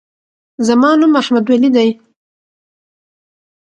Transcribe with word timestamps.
زما 0.67 0.89
نوم 0.99 1.13
احمدولي 1.21 1.69
دی. 1.75 1.89